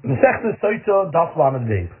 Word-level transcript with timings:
Mesechta 0.00 0.56
Soita 0.64 1.12
Daf 1.12 1.36
Lamed 1.36 1.68
Beis. 1.68 1.92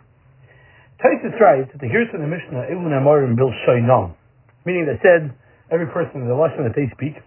Taisus 1.04 1.36
writes 1.36 1.68
that 1.72 1.80
the 1.80 1.88
here's 1.88 2.08
in 2.16 2.24
the 2.24 2.28
Mishnah 2.28 2.72
Ilun 2.72 2.96
Amorim 2.96 3.36
Bil 3.36 3.52
Shoinam, 3.68 4.16
meaning 4.64 4.88
they 4.88 4.96
said 5.04 5.28
every 5.68 5.84
person 5.92 6.24
in 6.24 6.28
the 6.28 6.36
lashon 6.36 6.64
that 6.64 6.72
they 6.72 6.88
speak, 6.96 7.20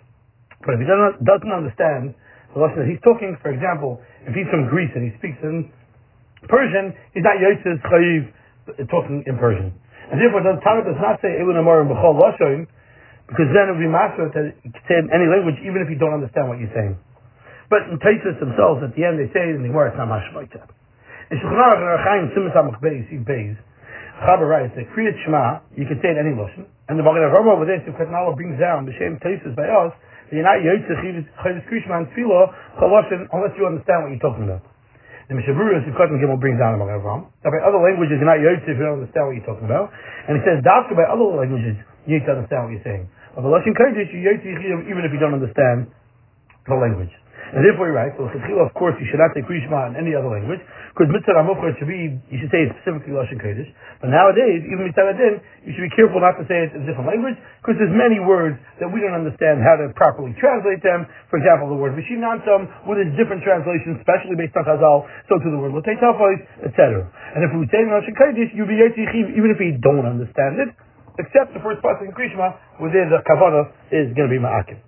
but 0.66 0.74
if 0.74 0.80
he 0.82 0.88
doesn't, 0.90 1.22
doesn't 1.22 1.54
understand 1.54 2.18
the 2.54 2.62
lashon 2.62 2.86
that 2.86 2.90
he's 2.90 3.02
talking, 3.06 3.38
for 3.46 3.54
example, 3.54 4.02
if 4.26 4.34
he's 4.34 4.50
from 4.50 4.66
Greece 4.66 4.90
and 4.98 5.06
he 5.06 5.14
speaks 5.22 5.38
in 5.46 5.70
Persian, 6.50 6.98
he's 7.14 7.26
not 7.26 7.38
Yosef 7.38 7.78
Chayiv 7.86 8.34
uh, 8.74 8.86
talking 8.90 9.22
in 9.30 9.38
Persian, 9.38 9.70
and 10.10 10.18
therefore 10.18 10.42
the 10.42 10.58
Torah 10.66 10.82
does 10.90 10.98
not 10.98 11.22
say 11.22 11.38
Ilun 11.38 11.58
Amorim 11.62 11.86
B'chol 11.86 12.18
Lashon, 12.18 12.66
because 13.30 13.50
then 13.54 13.70
it 13.70 13.78
would 13.78 13.86
be 13.86 13.90
master 13.90 14.26
to 14.26 14.42
say 14.90 14.98
any 15.14 15.30
language, 15.30 15.62
even 15.62 15.86
if 15.86 15.90
you 15.94 16.02
don't 16.02 16.18
understand 16.18 16.50
what 16.50 16.58
you're 16.58 16.74
saying. 16.74 16.98
But 17.74 17.90
in 17.90 17.98
Taisus 17.98 18.38
themselves, 18.38 18.86
at 18.86 18.94
the 18.94 19.02
end, 19.02 19.18
they 19.18 19.26
say 19.34 19.50
it 19.50 19.58
in 19.58 19.66
the 19.66 19.74
it's 19.74 19.98
not 19.98 20.06
mashmaita. 20.06 20.62
In 21.34 21.42
Shulchan 21.42 21.58
Aruch 21.58 21.82
and 21.82 21.90
Orach 21.90 22.06
Chaim, 22.06 22.24
Simas 22.38 22.54
Amach 22.54 22.78
Beis, 22.78 23.02
Yud 23.10 23.26
Beis, 23.26 23.58
Chaber 24.22 24.46
writes 24.46 24.78
that 24.78 24.86
Kriyat 24.94 25.18
Shema, 25.26 25.58
you 25.74 25.90
can 25.90 25.98
say 25.98 26.14
in 26.14 26.22
any 26.22 26.38
lashon, 26.38 26.70
and 26.70 27.02
the 27.02 27.02
Magen 27.02 27.26
Avraham 27.26 27.50
over 27.50 27.66
there, 27.66 27.82
Sifkat 27.82 28.14
Nala 28.14 28.38
brings 28.38 28.62
down 28.62 28.86
the 28.86 28.94
same 29.02 29.18
Taisus 29.26 29.58
by 29.58 29.66
us, 29.66 29.90
that 30.30 30.38
you're 30.38 30.46
not 30.46 30.62
Yotzeh 30.62 31.02
Chavis 31.42 31.66
Krishma 31.66 32.06
and 32.06 32.14
Tefillah, 32.14 32.54
Chaloshin, 32.78 33.26
unless 33.34 33.58
you 33.58 33.66
understand 33.66 34.06
what 34.06 34.14
you're 34.14 34.22
talking 34.22 34.46
about. 34.46 34.62
The 35.26 35.34
Mishnah 35.34 35.58
Berurah 35.58 35.82
Sifkat 35.82 36.14
and 36.14 36.22
Gimel 36.22 36.38
brings 36.38 36.62
down 36.62 36.78
the 36.78 36.82
Magen 36.86 37.02
Avraham. 37.02 37.26
That 37.42 37.58
by 37.58 37.62
other 37.66 37.82
languages, 37.82 38.22
you're 38.22 38.30
not 38.30 38.38
if 38.38 38.70
you 38.70 38.86
don't 38.86 39.02
understand 39.02 39.26
what 39.26 39.34
you're 39.34 39.50
talking 39.50 39.66
about. 39.66 39.90
And 40.30 40.38
he 40.38 40.46
says, 40.46 40.62
Dafka 40.62 40.94
by 40.94 41.10
other 41.10 41.26
languages, 41.26 41.82
you 42.06 42.22
need 42.22 42.26
to 42.30 42.38
understand 42.38 42.70
what 42.70 42.78
you're 42.78 42.86
saying. 42.86 43.10
But 43.34 43.42
the 43.42 43.50
Lashon 43.50 43.74
Kodesh, 43.74 44.14
you 44.14 44.22
Yotzeh 44.30 44.86
even 44.86 45.02
if 45.02 45.10
you 45.10 45.18
don't 45.18 45.34
understand 45.34 45.90
the 46.70 46.78
language. 46.78 47.10
And 47.54 47.62
therefore 47.62 47.94
you're 47.94 48.02
right, 48.02 48.10
so 48.18 48.26
of 48.26 48.74
course 48.74 48.98
you 48.98 49.06
should 49.14 49.22
not 49.22 49.30
say 49.38 49.46
Krishma 49.46 49.94
in 49.94 50.02
any 50.02 50.18
other 50.18 50.26
language, 50.26 50.58
because 50.90 51.06
Mitzvah 51.14 51.38
Amufra 51.38 51.78
should 51.78 51.86
be, 51.86 52.18
you 52.34 52.38
should 52.42 52.50
say 52.50 52.66
it 52.66 52.74
specifically 52.82 53.14
Lashon 53.14 53.38
Kodesh. 53.38 53.70
But 54.02 54.10
nowadays, 54.10 54.66
even 54.66 54.90
Mitzvah 54.90 55.14
Adin, 55.14 55.38
you 55.62 55.78
should 55.78 55.86
be 55.86 55.94
careful 55.94 56.18
not 56.18 56.34
to 56.42 56.50
say 56.50 56.66
it 56.66 56.74
in 56.74 56.82
a 56.82 56.86
different 56.90 57.14
language, 57.14 57.38
because 57.62 57.78
there's 57.78 57.94
many 57.94 58.18
words 58.18 58.58
that 58.82 58.90
we 58.90 59.06
don't 59.06 59.14
understand 59.14 59.62
how 59.62 59.78
to 59.78 59.94
properly 59.94 60.34
translate 60.42 60.82
them. 60.82 61.06
For 61.30 61.38
example, 61.38 61.70
the 61.70 61.78
word 61.78 61.94
Vishinantam, 61.94 62.90
with 62.90 62.98
its 62.98 63.14
different 63.22 63.46
translations, 63.46 64.02
especially 64.02 64.34
based 64.34 64.58
on 64.58 64.66
Chazal, 64.66 65.06
so 65.30 65.38
to 65.38 65.48
the 65.54 65.60
word 65.62 65.78
Latei 65.78 65.94
etc. 65.94 67.06
And 67.38 67.46
if 67.46 67.54
we 67.54 67.70
say 67.70 67.86
in 67.86 67.94
Lashon 67.94 68.18
Kodesh, 68.18 68.50
you'll 68.58 68.66
be 68.66 68.82
even 68.82 69.50
if 69.54 69.62
you 69.62 69.78
don't 69.78 70.10
understand 70.10 70.58
it, 70.58 70.74
except 71.22 71.54
the 71.54 71.62
first 71.62 71.86
part 71.86 72.02
in 72.02 72.10
Krishma, 72.18 72.58
where 72.82 72.90
the 72.90 73.22
Kavanah 73.30 73.70
is 73.94 74.10
going 74.18 74.26
to 74.26 74.34
be 74.34 74.42
Ma'akim. 74.42 74.82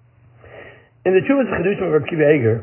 In 1.06 1.14
the 1.14 1.22
Chuvas 1.22 1.45
Chedushim 1.53 1.86
of 1.86 2.02
Rabbi 2.02 2.09
Kiva 2.09 2.25
Eger, 2.34 2.58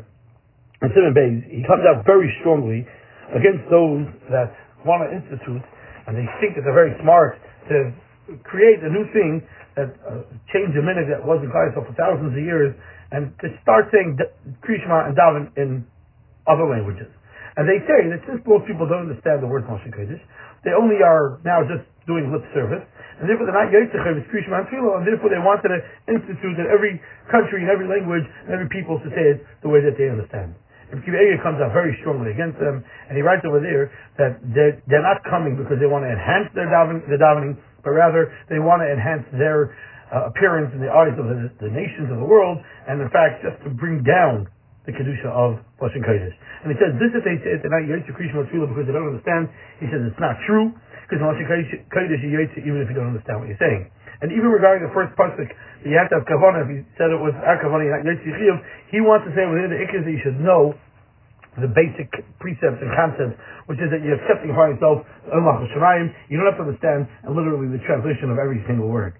in 0.83 0.91
Simon 0.91 1.15
Beis, 1.15 1.47
he 1.47 1.63
comes 1.63 1.87
out 1.87 2.03
very 2.03 2.27
strongly 2.43 2.83
against 3.31 3.63
those 3.71 4.03
that 4.27 4.51
want 4.83 4.99
to 4.99 5.15
institute, 5.15 5.63
and 6.03 6.11
they 6.11 6.27
think 6.43 6.59
that 6.59 6.67
they're 6.67 6.75
very 6.75 6.91
smart 6.99 7.39
to 7.71 7.95
create 8.43 8.83
a 8.83 8.91
new 8.91 9.07
thing 9.15 9.39
that 9.79 9.95
uh, 10.03 10.27
change 10.51 10.75
a 10.75 10.83
minute 10.83 11.07
that 11.07 11.23
wasn't 11.23 11.55
Klai 11.55 11.71
for 11.71 11.87
thousands 11.95 12.35
of 12.35 12.43
years, 12.43 12.75
and 13.15 13.31
to 13.39 13.47
start 13.63 13.87
saying 13.95 14.19
Krishma 14.59 15.07
and 15.07 15.15
Davin 15.15 15.47
in 15.55 15.87
other 16.43 16.67
languages. 16.67 17.07
And 17.55 17.63
they 17.63 17.79
say 17.87 18.11
that 18.11 18.27
since 18.27 18.43
most 18.43 18.67
people 18.67 18.91
don't 18.91 19.07
understand 19.07 19.39
the 19.39 19.47
word 19.47 19.63
Moshe 19.71 19.87
Kodesh, 19.87 20.19
they 20.67 20.75
only 20.75 20.99
are 20.99 21.39
now 21.47 21.63
just 21.63 21.87
doing 22.11 22.27
lip 22.27 22.43
service, 22.51 22.83
and 23.19 23.29
therefore 23.29 23.45
they're 23.49 23.57
not 23.57 23.69
Yitzchak, 23.69 24.05
it's 24.17 24.29
Krishma 24.33 24.63
and 24.63 24.67
Tefillah, 24.69 25.01
and 25.01 25.05
therefore 25.05 25.29
they 25.29 25.41
wanted 25.41 25.69
to 25.69 25.79
institute 26.09 26.57
in 26.57 26.65
every 26.69 26.97
country, 27.29 27.61
in 27.61 27.69
every 27.69 27.85
language, 27.85 28.25
and 28.45 28.51
every 28.53 28.69
people 28.69 28.97
to 29.01 29.09
say 29.13 29.37
it 29.37 29.45
the 29.61 29.69
way 29.69 29.81
that 29.81 29.97
they 29.97 30.09
understand. 30.09 30.57
Kiva 31.01 31.41
comes 31.41 31.57
out 31.57 31.73
very 31.73 31.97
strongly 32.05 32.29
against 32.29 32.61
them, 32.61 32.85
and 33.09 33.17
he 33.17 33.25
writes 33.25 33.41
over 33.49 33.57
there 33.57 33.89
that 34.21 34.37
they're, 34.53 34.77
they're 34.85 35.01
not 35.01 35.25
coming 35.25 35.57
because 35.57 35.81
they 35.81 35.89
want 35.89 36.05
to 36.05 36.11
enhance 36.13 36.53
their, 36.53 36.69
daven, 36.69 37.01
their 37.09 37.17
davening, 37.17 37.57
but 37.81 37.97
rather 37.97 38.29
they 38.53 38.61
want 38.61 38.85
to 38.85 38.89
enhance 38.93 39.25
their 39.33 39.73
uh, 40.13 40.29
appearance 40.29 40.69
in 40.77 40.81
the 40.85 40.91
eyes 40.93 41.17
of 41.17 41.25
the, 41.25 41.49
the, 41.57 41.71
nations 41.73 42.13
of 42.13 42.21
the 42.21 42.27
world, 42.27 42.61
and 42.85 43.01
in 43.01 43.09
fact 43.09 43.41
just 43.41 43.57
to 43.65 43.73
bring 43.73 44.05
down 44.05 44.45
the 44.85 44.93
kedusha 44.93 45.31
of 45.33 45.57
Lashon 45.81 46.05
Kodesh. 46.05 46.35
And 46.61 46.69
he 46.69 46.77
says 46.77 46.93
this 47.01 47.09
if 47.15 47.23
they 47.25 47.39
say 47.41 47.57
they're 47.57 47.73
not 47.73 47.87
Yitzchak 47.87 48.13
Krishma 48.13 48.45
because 48.45 48.85
they 48.85 48.93
don't 48.93 49.09
understand. 49.09 49.49
He 49.79 49.87
says 49.89 50.03
it's 50.05 50.19
not 50.21 50.37
true. 50.45 50.75
Even 51.13 52.79
if 52.81 52.87
you 52.89 52.95
don't 52.95 53.13
understand 53.13 53.39
what 53.39 53.47
you're 53.47 53.61
saying. 53.61 53.89
And 54.21 54.31
even 54.31 54.49
regarding 54.49 54.87
the 54.87 54.93
first 54.95 55.11
pasuk, 55.19 55.51
you 55.83 55.99
have 55.99 56.07
to 56.13 56.21
have 56.21 56.25
kavana. 56.25 56.63
If 56.63 56.69
you 56.71 56.85
said 56.95 57.11
it 57.11 57.19
was 57.19 57.35
kavana, 57.35 57.83
he 58.89 58.99
wants 59.03 59.27
to 59.27 59.31
say 59.35 59.43
within 59.43 59.73
the 59.73 59.79
ikkas 59.83 60.07
that 60.07 60.13
you 60.13 60.23
should 60.23 60.39
know 60.39 60.73
the 61.59 61.69
basic 61.69 62.09
precepts 62.39 62.81
and 62.81 62.89
concepts, 62.97 63.37
which 63.69 63.77
is 63.77 63.91
that 63.93 64.01
you're 64.01 64.17
accepting 64.17 64.55
for 64.57 64.65
yourself 64.71 65.05
You 65.29 66.39
don't 66.39 66.49
have 66.49 66.57
to 66.57 66.65
understand 66.65 67.05
literally 67.29 67.69
the 67.69 67.83
translation 67.85 68.33
of 68.33 68.41
every 68.41 68.63
single 68.65 68.89
word. 68.89 69.19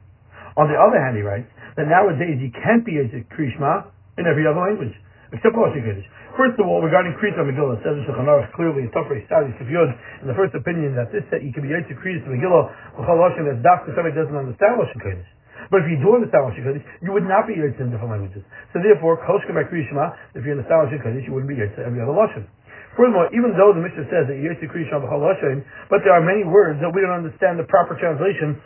On 0.58 0.66
the 0.70 0.78
other 0.78 0.98
hand, 0.98 1.18
he 1.18 1.22
writes 1.22 1.50
that 1.78 1.86
nowadays 1.90 2.42
you 2.42 2.50
can't 2.54 2.86
be 2.86 2.98
a 2.98 3.06
krishma 3.34 3.92
in 4.18 4.25
every 4.25 4.46
other 4.48 4.62
language 4.62 4.94
except 5.34 5.58
Moshe 5.58 5.81
Kodesh. 5.81 6.06
First 6.34 6.58
of 6.58 6.66
all, 6.66 6.82
regarding 6.82 7.14
Kriyat 7.22 7.38
Megillah, 7.38 7.78
says 7.86 7.94
the 7.94 8.10
Shulchan 8.10 8.26
Aruch 8.26 8.50
clearly, 8.58 8.90
Tafrei 8.90 9.22
Stadi 9.30 9.54
Sifyod, 9.62 9.94
in 10.26 10.26
the 10.26 10.34
first 10.34 10.58
opinion 10.58 10.98
that 10.98 11.14
this 11.14 11.22
set 11.30 11.46
you 11.46 11.54
can 11.54 11.62
be 11.62 11.70
Yitzhak 11.70 11.94
Kriyat 12.02 12.26
Megillah, 12.26 12.98
L'chal 12.98 13.22
Lashon, 13.22 13.46
that 13.46 13.62
Dafka 13.62 13.94
somebody 13.94 14.18
doesn't 14.18 14.34
understand 14.34 14.82
Lashon 14.82 14.98
Kodesh. 14.98 15.30
But 15.70 15.86
if 15.86 15.94
you 15.94 16.02
do 16.02 16.18
understand 16.18 16.50
Lashon 16.50 16.66
Kodesh, 16.66 16.86
you 17.06 17.14
would 17.14 17.30
not 17.30 17.46
be 17.46 17.54
Yitzhak 17.54 17.86
in 17.86 17.94
different 17.94 18.18
languages. 18.18 18.42
So 18.74 18.82
therefore, 18.82 19.22
Choshka 19.30 19.54
Kriyat 19.54 19.86
Shema, 19.94 20.18
if 20.34 20.42
you 20.42 20.58
understand 20.58 20.90
Lashon 20.90 21.06
Kodesh, 21.06 21.22
you 21.22 21.38
wouldn't 21.38 21.54
be 21.54 21.62
Yitzhak 21.62 21.86
every 21.86 22.02
other 22.02 22.18
Lashon. 22.18 22.50
Furthermore, 22.98 23.30
even 23.30 23.54
though 23.54 23.70
the 23.70 23.86
Mishnah 23.86 24.10
says 24.10 24.26
that 24.26 24.34
Yitzhak 24.34 24.74
Kriyat 24.74 24.90
Shema 24.90 25.06
B'chal 25.06 25.22
Lashon, 25.22 25.62
but 25.94 26.02
there 26.02 26.18
are 26.18 26.26
many 26.26 26.42
words 26.42 26.82
that 26.82 26.90
we 26.90 27.06
don't 27.06 27.14
understand 27.14 27.62
the 27.62 27.70
proper 27.70 27.94
translation 28.02 28.58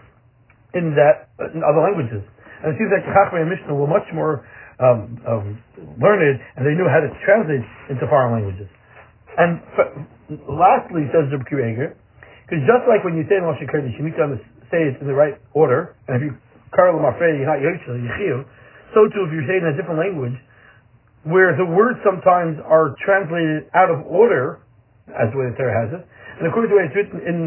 in 0.72 0.95
that, 0.95 1.35
in 1.51 1.67
other 1.67 1.83
languages. 1.83 2.23
And 2.63 2.73
it 2.73 2.75
seems 2.81 2.90
like 2.90 3.06
Chachmei 3.06 3.45
and 3.45 3.50
Mishnah 3.50 3.73
were 3.73 3.90
much 3.90 4.07
more 4.13 4.45
um, 4.81 5.18
um, 5.25 5.45
learned, 5.97 6.41
and 6.57 6.62
they 6.66 6.73
knew 6.78 6.85
how 6.90 7.01
to 7.01 7.09
translate 7.25 7.66
into 7.90 8.06
foreign 8.09 8.34
languages. 8.34 8.69
And 9.38 9.62
f- 9.78 9.94
lastly, 10.50 11.06
says 11.13 11.29
Rabbi 11.29 11.45
Kireger, 11.45 11.94
because 12.45 12.62
just 12.66 12.85
like 12.90 13.06
when 13.06 13.18
you 13.18 13.25
say 13.29 13.38
in 13.38 13.45
Moshe 13.45 13.66
Kurdish, 13.69 13.94
you 13.97 14.06
need 14.06 14.18
to 14.18 14.38
say 14.73 14.90
it 14.90 14.97
in 15.01 15.06
the 15.06 15.18
right 15.18 15.38
order, 15.53 15.97
and 16.07 16.18
if 16.18 16.22
you 16.25 16.31
Karl 16.75 17.00
Mafrei, 17.00 17.38
you're 17.40 17.47
not 17.47 17.63
Yoshel, 17.63 17.95
Yechiel, 17.95 18.44
so 18.94 19.07
too 19.13 19.24
if 19.28 19.31
you're 19.31 19.47
saying 19.47 19.63
in 19.63 19.72
a 19.74 19.78
different 19.78 20.00
language, 20.00 20.35
where 21.24 21.56
the 21.56 21.66
words 21.66 22.00
sometimes 22.03 22.59
are 22.63 22.95
translated 23.03 23.68
out 23.75 23.91
of 23.91 24.03
order, 24.07 24.63
as 25.12 25.31
the 25.31 25.38
way 25.39 25.47
the 25.51 25.56
Torah 25.56 25.75
has 25.75 25.89
it, 25.95 26.03
and 26.39 26.47
according 26.47 26.69
to 26.69 26.74
the 26.75 26.79
way 26.79 26.85
it's 26.88 26.95
written 26.95 27.19
in, 27.24 27.38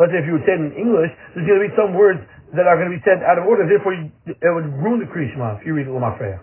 let's 0.00 0.12
say 0.12 0.20
if 0.20 0.26
you 0.26 0.34
would 0.36 0.46
say 0.48 0.56
it 0.56 0.60
in 0.60 0.72
English, 0.74 1.12
there's 1.32 1.46
going 1.46 1.60
to 1.60 1.66
be 1.68 1.74
some 1.76 1.92
words 1.94 2.20
that 2.56 2.66
are 2.66 2.76
going 2.76 2.90
to 2.90 2.96
be 2.96 3.02
said 3.06 3.22
out 3.22 3.38
of 3.38 3.46
order, 3.46 3.66
therefore 3.66 3.94
you, 3.94 4.10
it 4.26 4.50
would 4.50 4.66
ruin 4.82 4.98
the 4.98 5.06
Krishma 5.06 5.60
if 5.60 5.66
you 5.66 5.74
read 5.74 5.86
Lamafreya. 5.86 6.42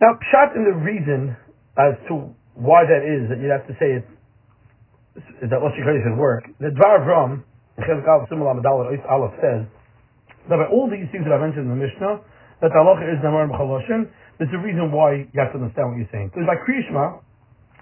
Now, 0.00 0.18
pshat 0.18 0.56
in 0.56 0.64
the 0.64 0.76
reason 0.76 1.36
as 1.78 1.96
to 2.08 2.34
why 2.54 2.84
that 2.84 3.02
is 3.06 3.30
that 3.32 3.40
you'd 3.40 3.54
have 3.54 3.64
to 3.70 3.76
say 3.80 4.02
it 4.02 4.04
that 5.48 5.60
Lashon 5.60 5.84
Kodesh 5.84 6.04
should 6.04 6.18
work. 6.18 6.44
The 6.60 6.72
Dvar 6.72 7.04
Avram, 7.04 7.44
Aleph 7.78 9.34
says 9.40 9.64
that 10.48 10.56
by 10.56 10.68
all 10.68 10.88
these 10.88 11.08
things 11.12 11.24
that 11.24 11.32
I 11.32 11.40
mentioned 11.40 11.68
in 11.68 11.72
the 11.72 11.80
Mishnah, 11.80 12.20
that 12.60 12.70
the 12.70 12.78
halacha 12.78 13.08
is 13.10 13.18
Namar 13.22 13.48
Mechaloshin, 13.48 14.06
there's 14.38 14.52
a 14.54 14.62
reason 14.62 14.90
why 14.92 15.26
you 15.26 15.38
have 15.38 15.52
to 15.52 15.58
understand 15.60 15.92
what 15.92 15.96
you're 15.98 16.12
saying. 16.12 16.30
Because 16.30 16.46
by 16.46 16.58
Kriyishma, 16.62 17.20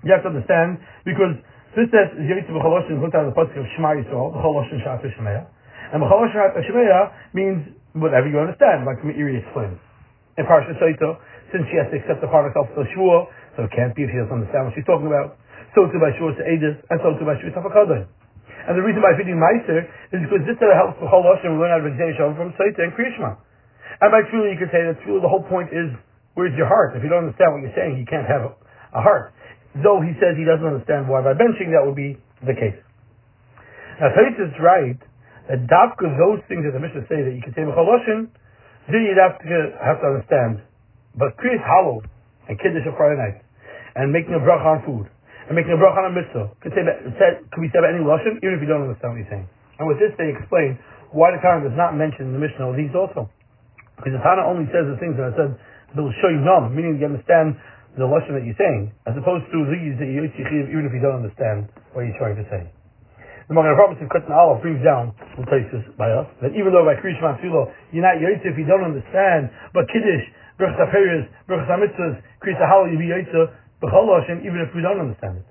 you 0.05 0.11
have 0.13 0.25
to 0.25 0.33
understand 0.33 0.81
because 1.05 1.37
this 1.77 1.87
says 1.93 2.11
Yitzhak 2.17 2.51
Mechaloshin 2.51 2.99
put 2.99 3.13
down 3.13 3.29
the 3.29 3.37
pasuk 3.37 3.55
of 3.57 3.67
Shema 3.77 3.99
Yisrael, 4.01 4.35
Mechaloshin 4.35 4.81
Shat 4.83 5.05
Shemeya, 5.05 5.47
and 5.91 5.99
Mechaloshin 6.03 6.33
Shat 6.33 6.55
Shemeya 6.67 7.35
means 7.35 7.67
whatever 7.99 8.31
you 8.31 8.39
understand, 8.39 8.87
like 8.87 9.03
Meiri 9.03 9.43
explains. 9.43 9.79
In 10.39 10.47
Parsha 10.47 10.73
Saito, 10.79 11.19
since 11.51 11.67
she 11.69 11.77
has 11.77 11.91
to 11.91 11.99
accept 11.99 12.23
the 12.23 12.31
Hanukkah 12.31 12.63
for 12.75 12.87
Shua, 12.95 13.27
so 13.59 13.67
it 13.67 13.73
can't 13.75 13.93
be 13.99 14.07
if 14.07 14.15
she 14.15 14.19
doesn't 14.23 14.31
understand 14.31 14.71
what 14.71 14.75
she's 14.79 14.87
talking 14.87 15.11
about. 15.11 15.35
So 15.75 15.91
too 15.91 15.99
by 15.99 16.15
Shua 16.15 16.35
to 16.39 16.43
Edis, 16.47 16.79
and 16.91 16.97
so 17.03 17.19
too 17.19 17.27
by 17.27 17.35
Shua 17.43 17.51
Tafakadai. 17.51 18.07
And 18.71 18.77
the 18.77 18.85
reason 18.85 19.03
by 19.03 19.17
feeding 19.17 19.41
Meiser 19.41 19.89
is 20.15 20.21
because 20.23 20.45
this 20.47 20.59
helps 20.61 21.01
the 21.01 21.09
whole 21.09 21.25
Lashon 21.27 21.59
learn 21.59 21.73
how 21.75 21.81
to 21.81 21.91
Shalom 22.15 22.37
from 22.37 22.53
Saita 22.55 22.87
and 22.87 22.93
Kriyashma. 22.95 23.41
And 24.01 24.09
by 24.13 24.23
truly, 24.31 24.55
you 24.55 24.59
could 24.61 24.71
say 24.71 24.85
that 24.85 25.01
truly 25.03 25.21
the 25.25 25.29
whole 25.29 25.43
point 25.43 25.73
is, 25.73 25.91
where's 26.39 26.55
your 26.55 26.69
heart? 26.69 26.95
If 26.95 27.03
you 27.03 27.11
don't 27.11 27.27
understand 27.27 27.57
what 27.57 27.61
you're 27.65 27.75
saying, 27.75 27.99
you 27.99 28.07
can't 28.07 28.29
have 28.29 28.53
a 28.95 29.03
heart. 29.03 29.33
Though 29.83 29.99
he 30.05 30.15
says 30.23 30.37
he 30.37 30.45
doesn't 30.45 30.67
understand 30.67 31.09
why 31.09 31.25
by 31.25 31.35
benching 31.35 31.73
that 31.73 31.83
would 31.83 31.97
be 31.97 32.21
the 32.45 32.55
case. 32.55 32.77
Now, 33.99 34.13
Taita 34.13 34.49
is 34.49 34.55
right 34.61 35.01
that 35.51 35.67
Davka, 35.67 36.07
those 36.15 36.39
things 36.47 36.63
that 36.63 36.71
the 36.71 36.79
Mishnah 36.79 37.11
say 37.11 37.27
that 37.27 37.35
you 37.35 37.43
can 37.43 37.51
say 37.59 37.67
Mechaloshin, 37.67 38.31
then 38.87 39.03
you'd 39.03 39.19
have 39.19 39.35
to, 39.43 39.51
have 39.83 39.99
to 39.99 40.07
understand 40.15 40.63
but 41.19 41.35
Kriyas 41.43 41.59
Hollow 41.67 42.07
and 42.47 42.55
Kiddush 42.55 42.87
on 42.87 42.95
Friday 42.95 43.19
night 43.19 43.43
and 43.99 44.15
making 44.15 44.31
a 44.39 44.43
bracha 44.43 44.79
on 44.79 44.81
food 44.87 45.11
and 45.51 45.59
making 45.59 45.75
a 45.75 45.81
bracha 45.81 46.07
on 46.07 46.15
a 46.15 46.15
mitzvah 46.15 46.55
could, 46.63 46.71
say 46.71 46.87
that, 46.87 47.03
could 47.51 47.63
be 47.67 47.71
said 47.75 47.83
any 47.83 47.99
Lashon 47.99 48.39
even 48.47 48.55
if 48.55 48.63
you 48.63 48.71
don't 48.71 48.87
understand 48.87 49.19
what 49.19 49.21
he's 49.27 49.31
saying. 49.31 49.47
And 49.83 49.91
with 49.91 49.99
this 49.99 50.15
they 50.15 50.31
explain 50.31 50.79
why 51.11 51.35
the 51.35 51.43
Tana 51.43 51.67
does 51.67 51.75
not 51.75 51.99
mention 51.99 52.31
in 52.31 52.33
the 52.39 52.43
Mishnah 52.43 52.71
these 52.79 52.95
also. 52.95 53.27
Because 53.99 54.15
the 54.15 54.23
Tana 54.23 54.47
only 54.47 54.71
says 54.71 54.87
the 54.87 54.99
things 55.03 55.19
that 55.19 55.35
I 55.35 55.35
said 55.35 55.51
that 55.59 55.99
will 55.99 56.15
show 56.23 56.31
you 56.31 56.39
numb, 56.39 56.71
meaning 56.71 57.03
you 57.03 57.11
understand 57.11 57.59
the 57.99 58.07
lesson 58.07 58.39
that 58.39 58.47
you're 58.47 58.55
saying, 58.55 58.95
as 59.11 59.19
opposed 59.19 59.51
to 59.51 59.59
these 59.67 59.99
that 59.99 60.07
you 60.07 60.23
even 60.23 60.87
if 60.87 60.95
you 60.95 61.03
don't 61.03 61.27
understand 61.27 61.67
what 61.91 62.07
you're 62.07 62.15
trying 62.23 62.39
to 62.39 62.47
say. 62.47 62.71
The 63.51 63.59
Magen 63.59 63.75
Avraham 63.75 63.99
in 63.99 64.07
Katan 64.07 64.31
Aleph 64.31 64.63
brings 64.63 64.79
down 64.87 65.11
from 65.35 65.43
places 65.51 65.83
by 65.99 66.07
us 66.07 66.31
that 66.39 66.55
even 66.55 66.71
though 66.71 66.87
by 66.87 66.95
Kriyish 67.03 67.19
Tefillah 67.19 67.67
you're 67.91 67.99
not 67.99 68.23
if 68.23 68.55
you 68.55 68.63
don't 68.63 68.87
understand, 68.87 69.51
but 69.75 69.91
Kiddush, 69.91 70.23
Berchus 70.55 70.79
HaPeres, 70.79 71.27
Berchus 71.51 71.67
HaMitzvahs, 71.67 72.23
Kriyish 72.47 72.63
HaHalal, 72.63 72.95
you 72.95 72.99
be 73.03 73.11
Yotze, 73.11 73.51
B'chol 73.83 74.07
Hashem, 74.23 74.47
even 74.47 74.63
if 74.63 74.71
we 74.71 74.87
don't 74.87 75.03
understand 75.03 75.43
it. 75.43 75.47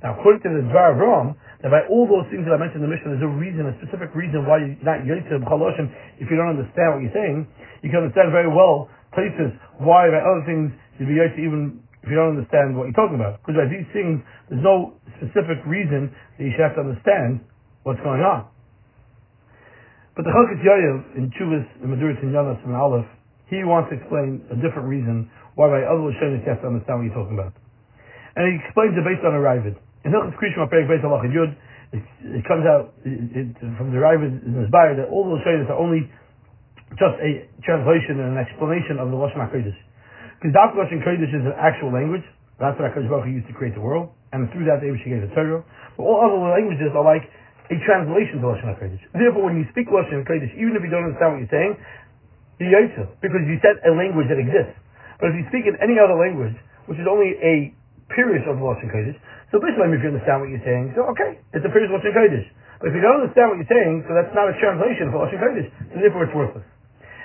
Now, 0.00 0.16
according 0.16 0.40
to 0.48 0.64
the 0.64 0.64
Dvar 0.72 0.96
Avram, 0.96 1.36
that 1.60 1.68
by 1.68 1.84
all 1.92 2.08
those 2.08 2.24
things 2.32 2.48
that 2.48 2.56
I 2.56 2.58
mentioned 2.58 2.80
in 2.80 2.88
the 2.88 2.92
mission, 2.96 3.12
there's 3.12 3.28
a 3.28 3.28
reason, 3.28 3.68
a 3.68 3.76
specific 3.84 4.16
reason 4.16 4.48
why 4.48 4.64
you're 4.64 4.80
not 4.80 5.04
Yotze 5.04 5.36
B'chol 5.44 5.60
Hashem 5.68 5.92
if 6.24 6.32
you 6.32 6.40
don't 6.40 6.56
understand 6.56 6.96
what 6.96 7.04
you're 7.04 7.12
saying. 7.12 7.44
You 7.84 7.92
can 7.92 8.08
understand 8.08 8.32
very 8.32 8.48
well 8.48 8.88
places 9.12 9.52
why 9.76 10.08
by 10.08 10.24
other 10.24 10.40
things 10.48 10.72
you'd 10.96 11.04
be 11.04 11.20
Yotze 11.20 11.36
even 11.36 11.84
if 12.00 12.08
you 12.08 12.16
don't 12.16 12.40
understand 12.40 12.80
what 12.80 12.88
you're 12.88 12.96
talking 12.96 13.20
about. 13.20 13.44
Because 13.44 13.60
by 13.60 13.68
these 13.68 13.86
things, 13.92 14.24
there's 14.48 14.64
no 14.64 14.96
specific 15.22 15.62
reason 15.64 16.10
that 16.10 16.42
you 16.42 16.50
should 16.52 16.66
have 16.66 16.74
to 16.74 16.82
understand 16.82 17.46
what's 17.86 18.02
going 18.02 18.22
on. 18.22 18.50
But 20.18 20.28
the 20.28 20.32
Chelkas 20.34 20.60
Yoav 20.60 21.16
in 21.16 21.32
Chuvas, 21.38 21.64
in 21.80 21.88
Maduris 21.88 22.20
and 22.20 22.34
Yanas 22.34 22.60
and 22.66 22.74
Aleph, 22.76 23.08
he 23.48 23.64
wants 23.64 23.88
to 23.88 23.96
explain 23.96 24.44
a 24.52 24.56
different 24.60 24.90
reason 24.90 25.30
why 25.56 25.72
by 25.72 25.84
other 25.88 26.04
Lashonis 26.04 26.44
you 26.44 26.50
have 26.52 26.60
to 26.60 26.68
understand 26.68 27.00
what 27.00 27.04
you're 27.08 27.16
talking 27.16 27.36
about. 27.36 27.56
And 28.36 28.48
he 28.48 28.52
explains 28.60 28.96
it 28.96 29.04
based 29.04 29.24
on 29.24 29.32
a 29.36 29.40
Raavad. 29.40 29.76
In 30.04 30.12
Hilchas 30.12 30.36
Krishma 30.36 30.68
Perik 30.68 30.88
based 30.88 31.04
on 31.04 31.12
Yud, 31.12 31.52
it, 31.92 32.04
it 32.40 32.44
comes 32.48 32.64
out 32.64 32.96
it, 33.04 33.20
it, 33.36 33.48
from 33.76 33.92
the 33.92 34.00
Raavad 34.00 34.44
in 34.44 34.52
Inspired 34.56 35.00
that 35.00 35.08
all 35.12 35.28
the 35.28 35.40
Lashonis 35.40 35.68
are 35.68 35.80
only 35.80 36.08
just 36.96 37.16
a 37.20 37.48
translation 37.64 38.20
and 38.20 38.36
an 38.36 38.40
explanation 38.40 39.00
of 39.00 39.08
the 39.08 39.16
Lashon 39.16 39.40
HaKodesh. 39.40 39.76
Because 40.40 40.52
Daf 40.52 40.76
Lashon 40.76 41.00
Kodesh 41.00 41.32
is 41.32 41.44
an 41.44 41.56
actual 41.56 41.92
language. 41.92 42.24
That's 42.60 42.76
what 42.76 42.92
HaKadosh 42.92 43.08
Baruch 43.08 43.28
Hu 43.28 43.40
used 43.40 43.48
to 43.48 43.56
create 43.56 43.74
the 43.74 43.80
world. 43.80 44.12
And 44.32 44.48
through 44.52 44.64
that, 44.68 44.80
they 44.80 44.88
gave 44.88 45.20
the 45.20 45.32
Torah. 45.36 45.60
But 45.96 46.04
all 46.08 46.24
other 46.24 46.40
languages 46.40 46.92
are 46.96 47.04
like 47.04 47.28
a 47.68 47.76
translation 47.84 48.40
to 48.40 48.48
Lashon 48.48 48.72
HaKodesh. 48.72 49.04
Therefore, 49.12 49.52
when 49.52 49.60
you 49.60 49.68
speak 49.72 49.92
Lashon 49.92 50.24
HaKodesh, 50.24 50.56
even 50.56 50.72
if 50.72 50.80
you 50.80 50.92
don't 50.92 51.08
understand 51.08 51.36
what 51.36 51.40
you're 51.44 51.52
saying, 51.52 51.72
you're 52.60 52.72
Yotze. 52.72 53.04
Because 53.20 53.44
you 53.44 53.60
said 53.60 53.76
a 53.84 53.92
language 53.92 54.28
that 54.32 54.40
exists. 54.40 54.76
But 55.20 55.36
if 55.36 55.40
you 55.40 55.44
speak 55.52 55.68
in 55.68 55.76
any 55.84 56.00
other 56.00 56.16
language, 56.16 56.56
which 56.88 56.98
is 56.98 57.06
only 57.06 57.36
a 57.38 57.76
period 58.12 58.48
of 58.48 58.56
Lashon 58.58 58.88
Kodesh, 58.88 59.16
so 59.52 59.60
basically 59.60 59.92
if 59.92 60.00
you 60.00 60.10
understand 60.16 60.40
what 60.40 60.48
you're 60.48 60.64
saying, 60.64 60.96
so 60.96 61.04
okay, 61.12 61.36
it's 61.52 61.64
a 61.64 61.72
period 61.72 61.92
of 61.92 62.00
Lashon 62.00 62.16
Kodesh. 62.16 62.48
But 62.80 62.90
if 62.90 62.94
you 62.96 63.04
don't 63.04 63.20
understand 63.20 63.52
what 63.52 63.60
you're 63.60 63.72
saying, 63.72 64.08
so 64.08 64.16
that's 64.16 64.32
not 64.32 64.48
a 64.48 64.56
translation 64.58 65.12
for 65.12 65.28
Lashon 65.28 65.38
Kodesh. 65.38 65.68
So 65.92 65.96
therefore 66.00 66.24
it's 66.24 66.34
worthless. 66.34 66.66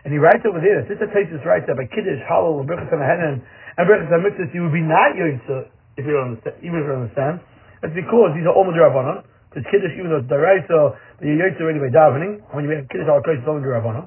And 0.03 0.11
he 0.11 0.19
writes 0.19 0.43
over 0.47 0.59
there, 0.59 0.83
Sister 0.87 1.07
Taisus 1.11 1.43
writes 1.43 1.67
that 1.67 1.75
by 1.75 1.87
Kiddush, 1.91 2.23
Halal, 2.27 2.63
and 2.63 2.67
Berchus 2.69 2.87
HaNahenan, 2.87 3.43
and 3.43 3.83
Berchus 3.83 4.07
HaMitzvah, 4.07 4.55
you 4.55 4.63
would 4.63 4.75
be 4.75 4.85
not 4.85 5.17
Yotze, 5.19 5.67
if 5.97 6.05
you 6.05 6.13
don't 6.13 6.37
understand, 6.37 6.55
even 6.61 6.77
if 6.79 6.83
you 6.85 6.91
don't 6.93 7.03
understand. 7.09 7.35
That's 7.81 7.97
because 7.97 8.31
these 8.37 8.45
are 8.45 8.55
all 8.55 8.65
Madurabanan, 8.65 9.25
because 9.49 9.65
Kiddush, 9.73 9.93
even 9.97 10.13
though 10.13 10.21
it's 10.21 10.29
Daraisa, 10.29 10.97
but 11.17 11.25
you're 11.25 11.41
Yotze 11.41 11.59
already 11.61 11.81
davening, 11.89 12.41
when 12.53 12.65
you 12.65 12.71
make 12.71 12.85
Kiddush, 12.93 13.09
al 13.09 13.21
it's 13.25 13.45
only 13.49 13.65
Madurabanan. 13.65 14.05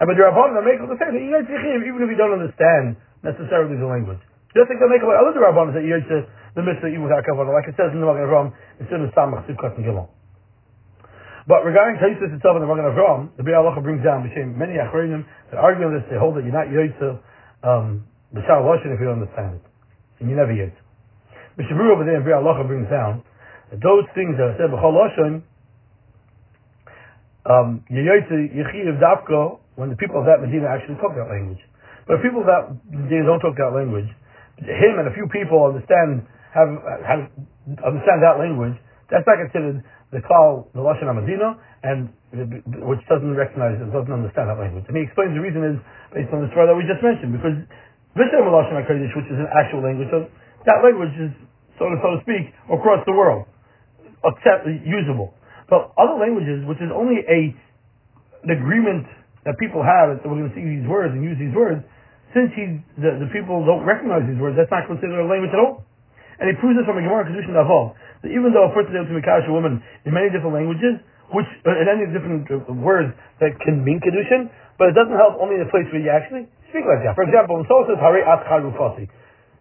And 0.00 0.04
by 0.04 0.14
Durabanan, 0.16 0.60
they 0.60 0.76
make 0.76 0.80
the 0.84 0.96
same, 1.00 1.16
you're 1.16 1.40
Yotze 1.40 1.84
even 1.84 2.00
if 2.04 2.08
you 2.12 2.20
don't 2.20 2.36
understand 2.36 3.00
necessarily 3.24 3.76
the 3.76 3.88
language. 3.88 4.20
Just 4.52 4.66
like 4.68 4.80
they 4.82 4.90
make 4.90 5.02
about 5.02 5.20
other 5.20 5.32
Durabanan 5.36 5.72
that 5.76 5.84
you're 5.84 6.00
the 6.54 6.62
mitzvah 6.62 6.90
even 6.90 7.06
without 7.06 7.22
kavanah, 7.22 7.54
like 7.54 7.70
it 7.70 7.78
says 7.78 7.94
in 7.94 8.02
the 8.02 8.06
Magen 8.06 8.26
Avraham, 8.26 8.50
it's 8.82 8.90
in 8.90 9.06
the 9.06 9.10
Samach, 9.14 9.46
Sivkat, 9.46 9.78
and 9.78 9.86
Gilon. 9.86 10.10
But 11.46 11.62
regarding 11.62 12.02
Taisus 12.02 12.34
itself 12.34 12.58
in 12.58 12.62
the 12.62 12.70
Magen 12.70 12.90
Avraham, 12.90 13.30
the 13.38 13.46
Biur 13.46 13.62
Halacha 13.62 13.82
brings 13.82 14.02
down 14.02 14.26
between 14.26 14.58
many 14.58 14.74
Achronim 14.74 15.22
that 15.50 15.58
argue 15.62 15.86
on 15.86 15.94
this, 15.94 16.02
they 16.10 16.18
hold 16.18 16.34
that 16.34 16.42
you're 16.42 16.54
not 16.54 16.66
Yotze, 16.66 17.22
um, 17.62 18.02
B'Shar 18.34 18.66
Lashon 18.66 18.90
if 18.90 18.98
you 18.98 19.06
don't 19.06 19.22
understand 19.22 19.62
it. 19.62 19.64
And 20.18 20.30
you 20.30 20.34
never 20.34 20.50
Yotze. 20.50 20.79
Mishabur 21.60 21.92
over 21.92 22.04
there 22.08 22.16
in 22.16 22.24
Halacha 22.24 22.64
brings 22.66 22.88
down 22.88 23.22
that 23.70 23.84
those 23.84 24.08
things 24.16 24.40
that 24.40 24.50
are 24.50 24.56
said 24.56 24.72
B'Chol 24.72 24.96
Lashon, 24.96 25.32
um, 27.44 27.84
Yechiv 27.92 28.96
Davko, 28.96 29.60
when 29.76 29.92
the 29.92 29.96
people 29.96 30.20
of 30.20 30.26
that 30.26 30.40
Medina 30.40 30.72
actually 30.72 30.96
talk 30.96 31.12
that 31.12 31.28
language. 31.28 31.60
But 32.08 32.24
people 32.24 32.42
that 32.48 32.72
Medina 32.88 33.28
don't 33.28 33.40
talk 33.40 33.56
that 33.60 33.76
language, 33.76 34.08
him 34.58 34.98
and 34.98 35.08
a 35.08 35.14
few 35.14 35.28
people 35.28 35.68
understand, 35.68 36.26
have, 36.52 36.68
have 37.04 37.22
understand 37.84 38.24
that 38.24 38.40
language, 38.40 38.76
that's 39.08 39.24
not 39.28 39.40
considered 39.40 39.84
the 40.12 40.20
call 40.26 40.68
the 40.74 40.82
lashon 40.82 41.06
Medina, 41.14 41.54
and 41.82 42.10
which 42.84 43.02
doesn't 43.08 43.34
recognize, 43.34 43.78
doesn't 43.78 44.12
understand 44.12 44.50
that 44.50 44.58
language. 44.58 44.84
And 44.86 44.94
he 44.94 45.02
explains 45.06 45.34
the 45.34 45.42
reason 45.42 45.62
is 45.64 45.78
based 46.12 46.30
on 46.34 46.42
the 46.44 46.50
story 46.54 46.66
that 46.66 46.76
we 46.76 46.84
just 46.86 47.02
mentioned, 47.02 47.34
because 47.34 47.56
Vishem 48.18 48.46
lashon 48.46 48.74
Hakodesh, 48.74 49.14
which 49.14 49.30
is 49.30 49.38
an 49.38 49.50
actual 49.54 49.82
language, 49.82 50.10
so 50.10 50.26
that 50.66 50.78
language 50.84 51.14
is, 51.16 51.32
so 51.80 51.88
to, 51.88 51.96
so 52.04 52.08
to 52.14 52.20
speak, 52.28 52.52
across 52.68 53.00
the 53.08 53.16
world, 53.16 53.48
accept, 54.22 54.68
usable. 54.84 55.32
But 55.72 55.96
other 55.96 56.20
languages, 56.20 56.68
which 56.68 56.78
is 56.84 56.92
only 56.92 57.24
a 57.24 57.56
an 58.44 58.52
agreement 58.56 59.04
that 59.44 59.56
people 59.60 59.80
have 59.84 60.12
that 60.12 60.24
we're 60.24 60.40
going 60.40 60.52
to 60.52 60.56
see 60.56 60.64
these 60.64 60.84
words 60.88 61.12
and 61.12 61.24
use 61.24 61.36
these 61.36 61.52
words, 61.52 61.80
since 62.32 62.52
he, 62.56 62.80
the, 63.00 63.20
the 63.20 63.28
people 63.34 63.64
don't 63.66 63.84
recognize 63.84 64.24
these 64.28 64.38
words, 64.38 64.56
that's 64.56 64.70
not 64.70 64.86
considered 64.86 65.18
a 65.18 65.28
language 65.28 65.52
at 65.52 65.60
all. 65.60 65.84
And 66.40 66.48
he 66.48 66.56
proves 66.56 66.78
this 66.78 66.88
from 66.88 66.96
a 66.96 67.04
Gemara 67.04 67.28
Kedushin 67.28 67.52
Davol. 67.52 67.92
That 68.24 68.32
even 68.32 68.56
though 68.56 68.68
a 68.68 68.72
person 68.72 68.96
is 68.96 69.04
able 69.04 69.12
to 69.12 69.16
Mikash 69.20 69.44
a 69.44 69.52
woman 69.52 69.84
in 70.08 70.12
many 70.16 70.32
different 70.32 70.56
languages, 70.56 71.00
which, 71.36 71.48
uh, 71.68 71.82
in 71.82 71.86
any 71.88 72.08
different 72.08 72.48
uh, 72.48 72.72
words 72.80 73.12
that 73.44 73.56
can 73.60 73.84
mean 73.84 74.00
Kedushin, 74.00 74.48
but 74.80 74.88
it 74.88 74.96
doesn't 74.96 75.16
help 75.16 75.36
only 75.36 75.60
in 75.60 75.62
the 75.64 75.70
place 75.72 75.84
where 75.92 76.00
you 76.00 76.08
actually 76.08 76.48
speak 76.72 76.88
like 76.88 77.04
that. 77.04 77.12
For 77.12 77.28
example, 77.28 77.60
when 77.60 77.68
someone 77.68 77.92
says, 77.92 78.00
Hare 78.00 78.24
At 78.24 78.40
Charufasi, 78.48 79.04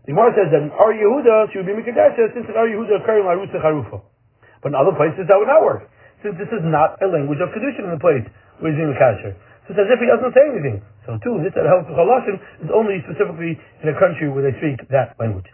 the 0.10 0.18
Gemara 0.18 0.34
says 0.34 0.50
that 0.50 0.66
Ar 0.74 0.90
Yehuda, 0.90 1.54
she 1.54 1.62
would 1.62 1.70
be 1.70 1.78
Mikash, 1.78 2.18
since 2.34 2.50
Ar 2.58 2.66
Yehuda, 2.66 3.06
Karim 3.06 3.30
Larusa 3.30 3.62
Charufa. 3.62 4.02
But 4.66 4.74
in 4.74 4.78
other 4.82 4.98
places, 4.98 5.30
that 5.30 5.38
would 5.38 5.46
not 5.46 5.62
work. 5.62 5.86
Since 6.26 6.34
this 6.42 6.50
is 6.50 6.66
not 6.66 6.98
a 6.98 7.06
language 7.06 7.38
of 7.46 7.54
Kedushin 7.54 7.86
in 7.86 7.94
the 7.94 8.02
place 8.02 8.26
where 8.58 8.74
he's 8.74 8.82
Mikash. 8.82 9.38
So 9.70 9.78
it's 9.78 9.86
as 9.86 9.86
if 9.86 10.02
he 10.02 10.10
doesn't 10.10 10.34
say 10.34 10.50
anything. 10.50 10.82
So 11.06 11.22
too, 11.22 11.38
this 11.46 11.54
that 11.54 11.70
helps 11.70 11.94
with 11.94 12.42
is 12.58 12.74
only 12.74 13.06
specifically 13.06 13.54
in 13.86 13.94
a 13.94 13.96
country 14.02 14.34
where 14.34 14.50
they 14.50 14.58
speak 14.58 14.82
that 14.90 15.14
language. 15.22 15.46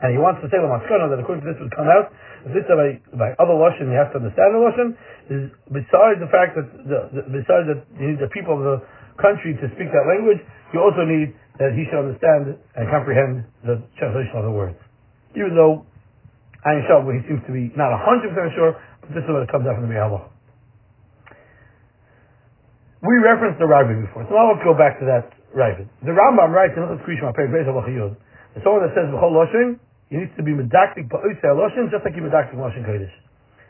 And 0.00 0.08
he 0.08 0.16
wants 0.16 0.40
to 0.40 0.48
say 0.48 0.56
Lamaskana 0.56 1.12
that 1.12 1.20
according 1.20 1.44
to 1.44 1.52
this 1.52 1.60
would 1.60 1.76
come 1.76 1.92
out, 1.92 2.08
this 2.48 2.64
by, 2.64 2.96
by 3.12 3.36
other 3.36 3.60
Lashon, 3.60 3.92
you 3.92 3.98
have 4.00 4.08
to 4.16 4.24
understand 4.24 4.56
the 4.56 4.60
Lashon, 4.64 4.88
is 5.28 5.52
besides 5.68 6.16
the 6.24 6.32
fact 6.32 6.56
that, 6.56 6.64
the, 6.64 6.98
the, 7.12 7.22
besides 7.28 7.68
that 7.68 7.84
the 7.92 8.30
people 8.32 8.56
of 8.56 8.64
the 8.64 8.76
country 9.18 9.56
to 9.56 9.66
speak 9.76 9.88
that 9.92 10.06
language, 10.06 10.40
you 10.72 10.78
also 10.80 11.04
need 11.04 11.32
that 11.58 11.72
he 11.72 11.88
should 11.88 12.00
understand 12.00 12.56
and 12.76 12.84
comprehend 12.92 13.44
the 13.64 13.80
translation 13.96 14.36
of 14.36 14.44
the 14.44 14.52
words. 14.52 14.76
Even 15.32 15.56
though 15.56 15.84
Ayin 16.66 16.82
Shalom, 16.90 17.06
he 17.14 17.22
seems 17.30 17.40
to 17.46 17.52
be 17.54 17.70
not 17.78 17.94
100% 17.94 18.26
sure, 18.58 18.74
but 19.00 19.14
this 19.14 19.22
is 19.22 19.30
what 19.30 19.46
it 19.46 19.50
comes 19.52 19.64
out 19.70 19.78
from 19.78 19.86
the 19.86 19.94
Biur 19.94 20.18
We 23.06 23.14
referenced 23.22 23.62
the 23.62 23.70
Raavad 23.70 24.02
before, 24.02 24.26
so 24.26 24.34
let's 24.34 24.64
go 24.66 24.74
back 24.74 24.98
to 24.98 25.06
that 25.06 25.30
Raavad. 25.54 25.86
The 26.02 26.10
Rambam 26.10 26.50
writes 26.50 26.74
in 26.74 26.82
Hilchot 26.82 27.06
Krishma, 27.06 27.30
Perek 27.32 27.70
Halachiyud, 27.70 28.18
someone 28.66 28.82
that 28.82 28.98
says 28.98 29.06
B'chol 29.14 29.30
Lashon, 29.30 29.78
you 30.10 30.22
need 30.22 30.34
to 30.34 30.42
be 30.42 30.54
medactic 30.54 31.06
ba'otzei 31.10 31.50
loshin, 31.54 31.90
just 31.90 32.02
like 32.02 32.14
you 32.14 32.22
medactic 32.22 32.58
loshin 32.58 32.82
kodesh. 32.82 33.14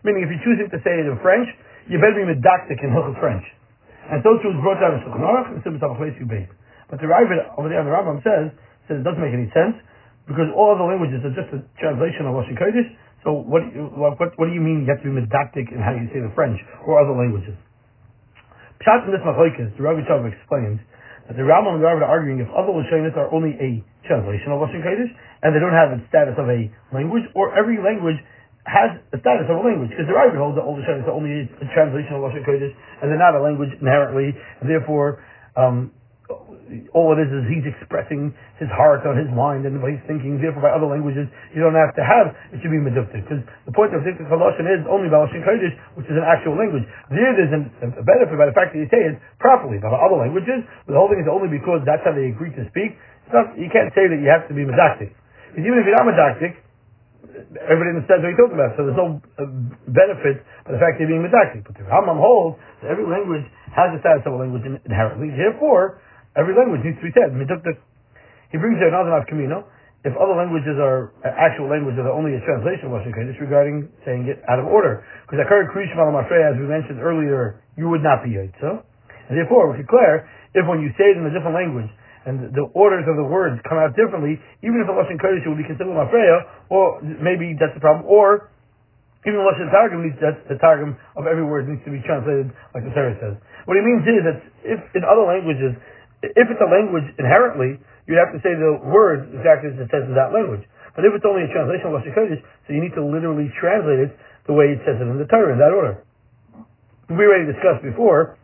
Meaning, 0.04 0.24
if 0.24 0.32
you're 0.32 0.44
choosing 0.44 0.68
to 0.72 0.78
say 0.84 0.96
it 0.96 1.08
in 1.08 1.18
French, 1.20 1.48
you 1.88 2.00
better 2.00 2.16
be 2.16 2.28
medactic 2.28 2.80
in 2.80 2.92
Hilchot 2.96 3.20
French. 3.20 3.44
And 4.06 4.22
so 4.22 4.38
too 4.38 4.54
is 4.54 4.58
brought 4.62 4.78
down 4.78 4.94
in 4.94 5.02
Shulchan 5.02 5.22
Aruch 5.22 5.50
and 5.50 5.62
Place 5.98 6.14
you 6.18 6.26
base. 6.26 6.50
But 6.86 7.02
the 7.02 7.10
Raavad 7.10 7.58
over 7.58 7.66
there 7.66 7.82
on 7.82 7.86
the 7.90 7.94
Rambam 7.94 8.22
says 8.22 8.54
says 8.86 9.02
it 9.02 9.06
doesn't 9.06 9.18
make 9.18 9.34
any 9.34 9.50
sense 9.50 9.74
because 10.30 10.46
all 10.54 10.78
other 10.78 10.86
languages 10.86 11.22
are 11.26 11.34
just 11.34 11.50
a 11.50 11.58
translation 11.82 12.30
of 12.30 12.38
loshin 12.38 12.54
kodesh. 12.54 12.86
So 13.26 13.34
what, 13.42 13.66
what 13.98 14.14
what 14.38 14.46
do 14.46 14.54
you 14.54 14.62
mean 14.62 14.86
you 14.86 14.90
have 14.94 15.02
to 15.02 15.10
be 15.10 15.14
medactic 15.18 15.74
in 15.74 15.82
how 15.82 15.90
you 15.98 16.06
say 16.14 16.22
the 16.22 16.30
French 16.38 16.62
or 16.86 17.02
other 17.02 17.18
languages? 17.18 17.58
Pshat 18.78 19.10
in 19.10 19.10
this 19.10 19.24
machlokes, 19.26 19.74
the 19.74 19.82
Rabbi 19.82 20.06
Chav 20.06 20.22
explains 20.22 20.78
that 21.26 21.34
the 21.34 21.42
Rambam 21.42 21.74
and 21.74 21.82
the 21.82 21.90
Raavad 21.90 22.06
are 22.06 22.12
arguing 22.22 22.38
if 22.38 22.46
other 22.54 22.70
lashonis 22.70 23.18
are 23.18 23.26
only 23.34 23.58
a 23.58 23.82
translation 24.06 24.54
of 24.54 24.62
loshin 24.62 24.86
kodesh 24.86 25.10
and 25.42 25.50
they 25.50 25.58
don't 25.58 25.74
have 25.74 25.90
the 25.90 25.98
status 26.06 26.38
of 26.38 26.46
a 26.46 26.70
language, 26.94 27.26
or 27.34 27.50
every 27.58 27.82
language 27.82 28.22
has 28.66 28.98
the 29.14 29.22
status 29.22 29.46
of 29.46 29.56
a 29.56 29.62
language, 29.62 29.94
because 29.94 30.10
the 30.10 30.16
Raavad 30.16 30.36
holds 30.36 30.58
that 30.58 30.66
all 30.66 30.74
the 30.74 30.82
Shadis 30.82 31.06
are 31.06 31.14
only 31.14 31.46
a 31.46 31.66
translation 31.70 32.18
of 32.18 32.26
Lashon 32.26 32.42
Kodesh, 32.42 32.74
and 33.00 33.06
they're 33.06 33.22
not 33.22 33.38
a 33.38 33.42
language 33.42 33.70
inherently, 33.78 34.34
and 34.34 34.66
therefore, 34.66 35.22
um, 35.54 35.94
all 36.90 37.14
it 37.14 37.22
is 37.22 37.30
is 37.30 37.46
he's 37.46 37.62
expressing 37.62 38.34
his 38.58 38.66
heart 38.74 39.06
or 39.06 39.14
his 39.14 39.30
mind 39.30 39.62
and 39.62 39.78
what 39.78 39.94
he's 39.94 40.02
thinking. 40.10 40.42
Therefore, 40.42 40.66
by 40.66 40.74
other 40.74 40.90
languages, 40.90 41.30
you 41.54 41.62
don't 41.62 41.78
have 41.78 41.94
to 41.94 42.02
have 42.02 42.34
it 42.50 42.58
should 42.58 42.74
be 42.74 42.82
meduktik. 42.82 43.22
Because 43.22 43.46
the 43.70 43.70
point 43.70 43.94
of 43.94 44.02
Diktik 44.02 44.26
Lashon 44.26 44.66
is 44.66 44.82
only 44.90 45.06
by 45.06 45.22
Lashon 45.22 45.46
Kodesh, 45.46 45.70
which 45.94 46.10
is 46.10 46.18
an 46.18 46.26
actual 46.26 46.58
language. 46.58 46.82
There, 47.14 47.30
there's 47.38 47.54
an, 47.54 47.70
a 47.94 48.02
benefit 48.02 48.34
by 48.34 48.50
the 48.50 48.56
fact 48.58 48.74
that 48.74 48.82
you 48.82 48.90
say 48.90 48.98
it 49.06 49.14
properly. 49.38 49.78
But 49.78 49.94
by 49.94 50.02
other 50.02 50.18
languages, 50.18 50.66
the 50.90 50.98
whole 50.98 51.06
thing 51.06 51.22
is 51.22 51.30
only 51.30 51.46
because 51.46 51.86
that's 51.86 52.02
how 52.02 52.10
they 52.10 52.34
agree 52.34 52.50
to 52.58 52.66
speak. 52.74 52.98
Not, 53.30 53.54
you 53.54 53.70
can't 53.70 53.94
say 53.94 54.10
that 54.10 54.18
you 54.18 54.26
have 54.26 54.50
to 54.50 54.54
be 54.54 54.66
medaktik. 54.66 55.14
Because 55.54 55.62
even 55.62 55.78
if 55.78 55.86
you're 55.86 55.94
not 55.94 56.10
medactic, 56.10 56.58
everybody 57.62 57.96
understands 57.96 58.24
what 58.24 58.30
you're 58.32 58.42
talking 58.42 58.58
about. 58.58 58.72
So 58.76 58.88
there's 58.88 59.00
no 59.00 59.20
uh, 59.36 59.44
benefit 59.90 60.42
by 60.64 60.76
the 60.76 60.80
fact 60.80 60.96
that 60.96 61.04
you're 61.04 61.12
being 61.12 61.24
medactic. 61.24 61.62
But 61.64 61.76
the 61.76 61.84
Rambam 61.84 62.16
holds 62.16 62.56
that 62.82 62.90
every 62.90 63.04
language 63.04 63.44
has 63.72 63.92
the 63.92 64.00
status 64.00 64.24
of 64.24 64.34
a 64.34 64.40
language 64.40 64.64
inherently. 64.64 65.30
Therefore, 65.32 66.00
every 66.34 66.56
language 66.56 66.82
needs 66.82 66.96
to 67.00 67.04
be 67.04 67.12
said. 67.12 67.32
He 67.36 68.56
brings 68.56 68.78
there 68.80 68.88
another 68.88 69.12
nafkamino 69.12 69.68
if 70.06 70.14
other 70.22 70.38
languages 70.38 70.78
are 70.78 71.10
uh, 71.26 71.34
actual 71.34 71.66
languages 71.66 71.98
are 72.06 72.14
only 72.14 72.38
a 72.38 72.42
translation 72.46 72.86
of 72.86 72.94
Lashon 72.94 73.10
Kodesh 73.10 73.34
regarding 73.42 73.90
saying 74.06 74.30
it 74.30 74.38
out 74.46 74.62
of 74.62 74.70
order. 74.70 75.02
Because 75.26 75.42
Akar 75.42 75.66
Krishma 75.74 76.06
Mafreya, 76.14 76.54
as 76.54 76.56
we 76.62 76.70
mentioned 76.70 77.02
earlier, 77.02 77.58
you 77.74 77.90
would 77.90 78.06
not 78.06 78.22
be 78.22 78.38
Yaitza. 78.38 78.86
And 79.26 79.34
therefore, 79.34 79.74
we 79.74 79.82
declare, 79.82 80.30
if 80.54 80.62
when 80.62 80.78
you 80.78 80.94
say 80.94 81.10
it 81.10 81.18
in 81.18 81.26
a 81.26 81.34
different 81.34 81.58
language, 81.58 81.90
and 82.26 82.50
the 82.52 82.66
orders 82.74 83.06
of 83.06 83.14
the 83.14 83.24
words 83.24 83.62
come 83.64 83.78
out 83.78 83.94
differently, 83.94 84.36
even 84.66 84.82
if 84.82 84.90
a 84.90 84.94
Lashon 84.94 85.16
Kodesh 85.22 85.46
would 85.46 85.56
be 85.56 85.64
considered 85.64 85.94
Mafreya, 85.94 86.68
or 86.68 86.98
maybe 87.00 87.54
that's 87.54 87.72
the 87.72 87.80
problem, 87.80 88.02
or 88.10 88.50
even 89.22 89.42
Lashon 89.46 89.70
Targum 89.70 90.02
needs, 90.02 90.18
that's 90.18 90.42
the 90.50 90.58
Targum 90.58 90.98
of 91.14 91.30
every 91.30 91.46
word 91.46 91.70
needs 91.70 91.82
to 91.86 91.90
be 91.94 92.02
translated 92.02 92.50
like 92.74 92.82
the 92.82 92.94
Torah 92.94 93.14
says. 93.22 93.34
What 93.70 93.78
he 93.78 93.82
means 93.82 94.02
is 94.06 94.22
that 94.26 94.38
if 94.66 94.80
in 94.94 95.02
other 95.06 95.26
languages, 95.26 95.78
if 96.22 96.46
it's 96.50 96.62
a 96.62 96.70
language 96.70 97.06
inherently, 97.18 97.78
you'd 98.06 98.18
have 98.18 98.34
to 98.34 98.42
say 98.42 98.54
the 98.54 98.82
word 98.86 99.30
exactly 99.34 99.74
as 99.74 99.78
it 99.78 99.90
says 99.90 100.06
in 100.06 100.14
that 100.18 100.34
language. 100.34 100.62
But 100.94 101.06
if 101.06 101.14
it's 101.14 101.26
only 101.26 101.46
a 101.46 101.50
translation 101.50 101.90
of 101.90 101.98
Lashon 101.98 102.14
Kodesh, 102.14 102.42
so 102.66 102.74
you 102.74 102.82
need 102.82 102.94
to 102.98 103.02
literally 103.06 103.50
translate 103.58 104.10
it 104.10 104.10
the 104.46 104.54
way 104.54 104.74
it 104.74 104.82
says 104.82 104.98
it 104.98 105.06
in 105.06 105.18
the 105.18 105.26
Torah, 105.26 105.54
in 105.54 105.58
that 105.58 105.74
order. 105.74 106.02
We 107.10 107.22
already 107.22 107.50
discussed 107.50 107.86
before, 107.86 108.38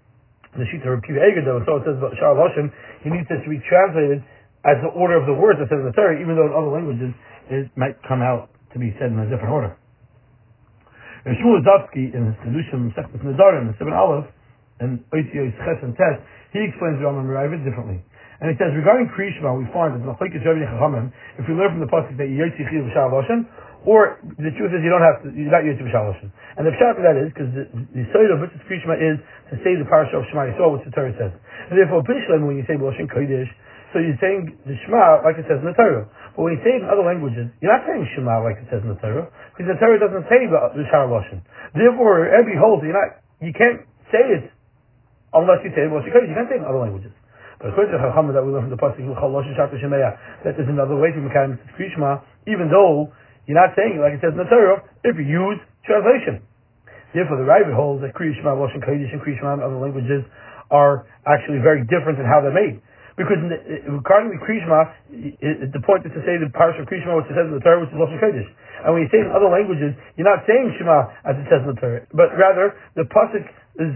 the 0.54 0.66
sheet 0.68 0.84
of 0.84 0.98
Rabbi 0.98 1.42
though, 1.46 1.64
so 1.64 1.80
it 1.80 1.88
says 1.88 1.96
about 1.96 2.12
Shar 2.18 2.36
Lashon, 2.36 2.68
he 3.02 3.10
needs 3.10 3.26
it 3.30 3.42
to 3.42 3.50
be 3.50 3.58
translated 3.66 4.22
as 4.62 4.78
the 4.82 4.90
order 4.94 5.18
of 5.18 5.26
the 5.26 5.34
words 5.34 5.58
that 5.58 5.66
says 5.66 5.82
the 5.82 5.90
Torah, 5.94 6.18
even 6.22 6.38
though 6.38 6.46
in 6.46 6.54
other 6.54 6.70
languages 6.70 7.10
it 7.50 7.66
might 7.74 7.98
come 8.06 8.22
out 8.22 8.54
to 8.72 8.78
be 8.78 8.94
said 8.98 9.10
in 9.10 9.18
a 9.18 9.26
different 9.26 9.50
order. 9.50 9.74
And 11.26 11.38
Shmuel 11.38 11.62
Zavsky 11.62 12.14
in 12.14 12.30
his 12.30 12.36
Kedushim 12.42 12.90
Sechtes 12.94 13.22
Nedarim, 13.22 13.70
the 13.70 13.74
seven 13.78 13.94
Aleph, 13.94 14.26
and 14.80 15.02
Oitio 15.14 15.50
Ches 15.62 15.78
and 15.82 15.94
Tes, 15.94 16.18
he 16.50 16.66
explains 16.66 16.98
the 16.98 17.06
Rambam 17.06 17.30
Merayvit 17.30 17.62
differently. 17.62 18.02
And 18.42 18.50
he 18.50 18.58
says, 18.58 18.74
regarding 18.74 19.06
Kriyishma, 19.14 19.54
we 19.54 19.70
find 19.70 19.94
that 19.94 20.02
the 20.02 20.10
Machlekes 20.10 20.42
Rebbe 20.42 20.66
Chachamim, 20.66 21.14
if 21.38 21.46
we 21.46 21.54
learn 21.54 21.78
from 21.78 21.82
the 21.82 21.86
pasuk 21.86 22.18
that 22.18 22.26
Yotzi 22.26 22.66
Chiv 22.66 22.90
Loshen, 22.90 23.46
or 23.82 24.22
the 24.38 24.52
truth 24.54 24.70
is 24.70 24.80
you 24.86 24.92
don't 24.92 25.02
have 25.02 25.18
to, 25.26 25.28
you're 25.34 25.50
not 25.50 25.66
Yotzi 25.66 25.82
B'Shal 25.82 26.14
Loshen. 26.14 26.30
And 26.54 26.62
the 26.62 26.74
pshat 26.78 26.94
of 26.94 27.02
that 27.02 27.18
is, 27.18 27.34
because 27.34 27.50
the, 27.50 27.66
the 27.96 28.04
side 28.14 28.30
of 28.30 28.38
Mitzvah 28.38 28.62
Kriyishma 28.70 28.94
is 28.94 29.18
to 29.50 29.58
say 29.66 29.74
the 29.74 29.88
parasha 29.88 30.22
of 30.22 30.24
Shema 30.30 30.46
Yisrael, 30.54 30.78
which 30.78 30.86
the 30.86 30.94
Torah 30.94 31.10
says. 31.18 31.34
And 31.66 31.74
therefore, 31.74 32.06
Bishlam, 32.06 32.46
when 32.46 32.54
you 32.54 32.62
say 32.70 32.78
Loshen 32.78 33.10
Kodesh, 33.10 33.50
so 33.90 33.98
you're 33.98 34.18
saying 34.22 34.54
the 34.64 34.78
Shema 34.86 35.26
like 35.26 35.36
it 35.36 35.50
says 35.50 35.58
in 35.58 35.66
the 35.66 35.74
Torah. 35.74 36.06
But 36.38 36.40
when 36.46 36.56
you 36.56 36.62
say 36.64 36.78
it 36.78 36.86
in 36.86 36.88
other 36.88 37.04
languages, 37.04 37.50
you're 37.58 37.74
not 37.74 37.82
saying 37.84 38.06
Shema 38.14 38.40
like 38.46 38.62
it 38.62 38.70
says 38.70 38.86
in 38.86 38.94
the 38.94 39.00
Torah, 39.02 39.26
because 39.52 39.66
the 39.66 39.78
Torah 39.82 39.98
doesn't 39.98 40.30
say 40.30 40.46
the 40.46 40.86
Shar 40.88 41.10
Loshen. 41.10 41.42
Therefore, 41.74 42.30
every 42.30 42.54
holds, 42.54 42.86
you're 42.86 42.96
not, 42.96 43.18
you 43.42 43.52
can't 43.52 43.82
say 44.14 44.22
it 44.40 44.46
unless 45.34 45.58
you 45.66 45.74
say 45.74 45.84
it 45.84 45.92
Loshen 45.92 46.14
Kodesh. 46.14 46.30
You 46.30 46.38
can't 46.38 46.48
say 46.48 46.56
it 46.56 46.62
in 46.62 46.68
other 46.70 46.80
languages. 46.80 47.12
But 47.62 47.78
according 47.78 47.94
to 47.94 48.02
the 48.02 48.10
Chacham 48.10 48.26
that 48.34 48.42
we 48.42 48.50
learn 48.50 48.66
from 48.66 48.74
the 48.74 48.82
pasuk 48.82 49.06
that 49.06 50.52
there's 50.58 50.66
another 50.66 50.98
way 50.98 51.14
to 51.14 51.20
Mekayim 51.22 51.62
Krishma, 51.78 52.18
even 52.50 52.66
though 52.66 53.14
you're 53.46 53.58
not 53.58 53.74
saying 53.74 53.98
like 53.98 54.14
it 54.14 54.20
says 54.22 54.34
in 54.34 54.40
the 54.40 54.50
Torah, 54.50 54.82
if 55.02 55.18
you 55.18 55.26
use 55.26 55.58
translation. 55.86 56.42
Therefore, 57.12 57.36
the 57.36 57.48
Raavad 57.48 57.76
holds 57.76 58.00
that 58.00 58.16
Krishma, 58.16 58.56
Lashon 58.56 58.80
Kodesh, 58.80 59.12
and 59.12 59.20
Krishma, 59.20 59.60
and 59.60 59.60
other 59.60 59.76
languages 59.76 60.24
are 60.72 61.04
actually 61.28 61.60
very 61.60 61.84
different 61.84 62.16
in 62.16 62.24
how 62.24 62.40
they're 62.40 62.56
made. 62.56 62.80
Because 63.20 63.36
the, 63.44 63.60
uh, 63.60 64.00
regarding 64.00 64.32
the 64.32 64.40
Krishma, 64.40 64.88
the 65.68 65.82
point 65.84 66.08
is 66.08 66.16
to 66.16 66.22
say 66.24 66.40
the 66.40 66.48
parish 66.56 66.80
of 66.80 66.88
Krishma, 66.88 67.12
which 67.20 67.28
it 67.28 67.36
says 67.36 67.44
in 67.44 67.52
the 67.52 67.60
Torah, 67.60 67.84
which 67.84 67.92
is 67.92 68.00
Lashon 68.00 68.16
Kodesh. 68.16 68.48
And 68.82 68.96
when 68.96 69.04
you 69.04 69.10
say 69.12 69.20
it 69.20 69.28
in 69.28 69.32
other 69.36 69.52
languages, 69.52 69.92
you're 70.16 70.26
not 70.26 70.48
saying 70.48 70.72
Shema 70.80 71.12
as 71.28 71.36
it 71.36 71.46
says 71.52 71.60
in 71.62 71.76
the 71.76 71.78
Torah, 71.78 72.02
but 72.16 72.32
rather 72.34 72.72
the 72.96 73.04
pasuk 73.06 73.44
is 73.78 73.94